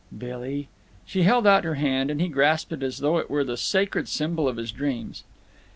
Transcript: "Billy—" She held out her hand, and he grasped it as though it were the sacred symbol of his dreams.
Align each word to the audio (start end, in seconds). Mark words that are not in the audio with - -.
"Billy—" 0.17 0.67
She 1.05 1.21
held 1.21 1.45
out 1.45 1.63
her 1.63 1.75
hand, 1.75 2.09
and 2.09 2.19
he 2.19 2.27
grasped 2.27 2.71
it 2.71 2.81
as 2.81 2.97
though 3.01 3.19
it 3.19 3.29
were 3.29 3.43
the 3.43 3.55
sacred 3.55 4.07
symbol 4.07 4.47
of 4.47 4.57
his 4.57 4.71
dreams. 4.71 5.23